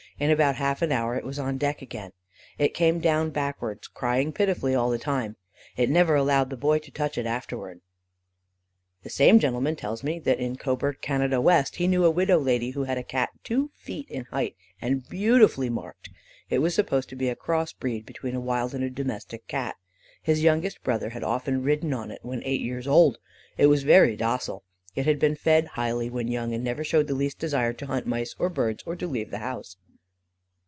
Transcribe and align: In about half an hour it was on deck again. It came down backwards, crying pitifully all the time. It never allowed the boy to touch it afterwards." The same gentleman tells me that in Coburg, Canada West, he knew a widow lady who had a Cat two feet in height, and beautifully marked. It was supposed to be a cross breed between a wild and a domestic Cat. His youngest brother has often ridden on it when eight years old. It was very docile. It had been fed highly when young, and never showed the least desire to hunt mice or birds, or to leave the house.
In 0.19 0.29
about 0.29 0.57
half 0.57 0.83
an 0.83 0.91
hour 0.91 1.15
it 1.15 1.23
was 1.23 1.39
on 1.39 1.57
deck 1.57 1.81
again. 1.81 2.11
It 2.59 2.75
came 2.75 2.99
down 2.99 3.31
backwards, 3.31 3.87
crying 3.87 4.31
pitifully 4.31 4.75
all 4.75 4.91
the 4.91 4.99
time. 4.99 5.35
It 5.75 5.89
never 5.89 6.13
allowed 6.13 6.51
the 6.51 6.57
boy 6.57 6.77
to 6.77 6.91
touch 6.91 7.17
it 7.17 7.25
afterwards." 7.25 7.81
The 9.01 9.09
same 9.09 9.39
gentleman 9.39 9.75
tells 9.75 10.03
me 10.03 10.19
that 10.19 10.37
in 10.37 10.57
Coburg, 10.57 10.97
Canada 11.01 11.41
West, 11.41 11.77
he 11.77 11.87
knew 11.87 12.05
a 12.05 12.11
widow 12.11 12.37
lady 12.37 12.69
who 12.69 12.83
had 12.83 12.99
a 12.99 13.03
Cat 13.03 13.31
two 13.43 13.71
feet 13.73 14.07
in 14.11 14.25
height, 14.25 14.55
and 14.79 15.09
beautifully 15.09 15.71
marked. 15.71 16.11
It 16.51 16.59
was 16.59 16.75
supposed 16.75 17.09
to 17.09 17.15
be 17.15 17.29
a 17.29 17.35
cross 17.35 17.73
breed 17.73 18.05
between 18.05 18.35
a 18.35 18.39
wild 18.39 18.75
and 18.75 18.83
a 18.83 18.91
domestic 18.91 19.47
Cat. 19.47 19.75
His 20.21 20.43
youngest 20.43 20.83
brother 20.83 21.09
has 21.09 21.23
often 21.23 21.63
ridden 21.63 21.95
on 21.95 22.11
it 22.11 22.19
when 22.21 22.43
eight 22.43 22.61
years 22.61 22.85
old. 22.85 23.17
It 23.57 23.65
was 23.67 23.81
very 23.81 24.15
docile. 24.15 24.61
It 24.93 25.07
had 25.07 25.17
been 25.17 25.35
fed 25.35 25.65
highly 25.69 26.11
when 26.11 26.27
young, 26.27 26.53
and 26.53 26.63
never 26.63 26.83
showed 26.83 27.07
the 27.07 27.15
least 27.15 27.39
desire 27.39 27.73
to 27.73 27.87
hunt 27.87 28.05
mice 28.05 28.35
or 28.37 28.49
birds, 28.51 28.83
or 28.85 28.95
to 28.97 29.07
leave 29.07 29.31
the 29.31 29.39
house. 29.39 29.77